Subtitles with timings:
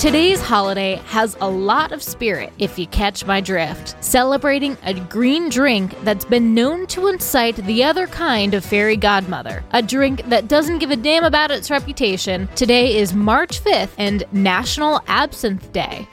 [0.00, 5.50] Today's holiday has a lot of spirit, if you catch my drift, celebrating a green
[5.50, 9.62] drink that's been known to incite the other kind of fairy godmother.
[9.72, 12.48] A drink that doesn't give a damn about its reputation.
[12.56, 16.08] Today is March 5th and National Absinthe Day.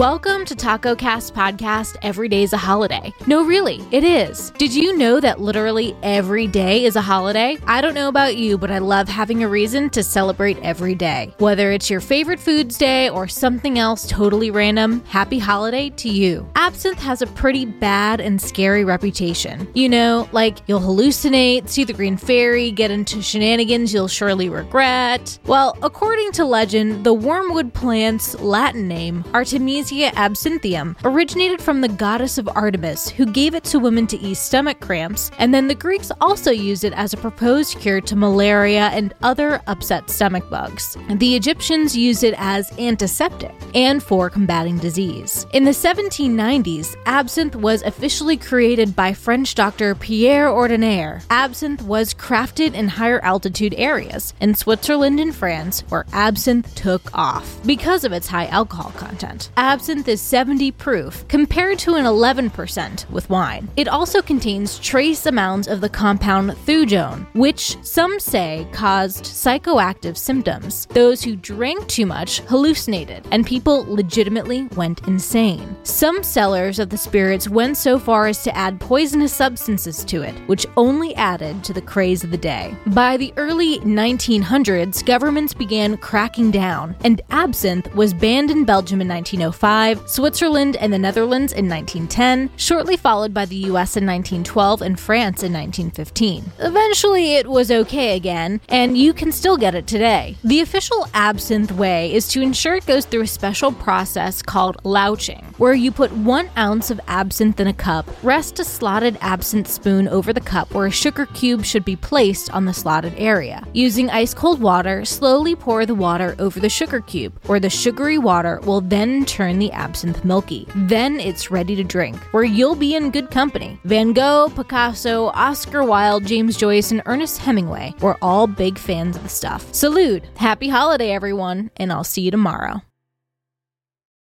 [0.00, 3.12] Welcome to Taco Cast Podcast Every day is a Holiday.
[3.26, 4.50] No, really, it is.
[4.52, 7.58] Did you know that literally every day is a holiday?
[7.66, 11.34] I don't know about you, but I love having a reason to celebrate every day.
[11.36, 16.48] Whether it's your favorite foods day or something else totally random, happy holiday to you.
[16.56, 19.68] Absinthe has a pretty bad and scary reputation.
[19.74, 25.38] You know, like you'll hallucinate, see the green fairy, get into shenanigans you'll surely regret.
[25.44, 32.38] Well, according to legend, the wormwood plant's Latin name, Artemisia absinthium originated from the goddess
[32.38, 36.12] of Artemis, who gave it to women to ease stomach cramps, and then the Greeks
[36.20, 40.96] also used it as a proposed cure to malaria and other upset stomach bugs.
[41.10, 45.46] The Egyptians used it as antiseptic and for combating disease.
[45.52, 51.22] In the 1790s, absinthe was officially created by French doctor Pierre Ordinaire.
[51.30, 57.58] Absinthe was crafted in higher altitude areas, in Switzerland and France, where absinthe took off
[57.66, 59.50] because of its high alcohol content.
[59.56, 63.68] Absinthe is 70 proof, compared to an 11% with wine.
[63.76, 70.86] It also contains trace amounts of the compound thujone, which some say caused psychoactive symptoms.
[70.90, 75.76] Those who drank too much hallucinated, and people legitimately went insane.
[75.82, 80.34] Some sellers of the spirits went so far as to add poisonous substances to it,
[80.46, 82.74] which only added to the craze of the day.
[82.88, 89.08] By the early 1900s, governments began cracking down, and absinthe was banned in Belgium in
[89.08, 89.69] 1905,
[90.06, 95.44] Switzerland and the Netherlands in 1910, shortly followed by the US in 1912 and France
[95.44, 96.44] in 1915.
[96.58, 100.36] Eventually, it was okay again, and you can still get it today.
[100.42, 105.49] The official absinthe way is to ensure it goes through a special process called louching,
[105.60, 110.08] where you put one ounce of absinthe in a cup, rest a slotted absinthe spoon
[110.08, 113.62] over the cup where a sugar cube should be placed on the slotted area.
[113.74, 118.16] Using ice cold water, slowly pour the water over the sugar cube, where the sugary
[118.16, 120.66] water will then turn the absinthe milky.
[120.74, 123.78] Then it's ready to drink, where you'll be in good company.
[123.84, 129.24] Van Gogh, Picasso, Oscar Wilde, James Joyce, and Ernest Hemingway were all big fans of
[129.24, 129.74] the stuff.
[129.74, 130.24] Salute!
[130.36, 132.80] Happy holiday, everyone, and I'll see you tomorrow.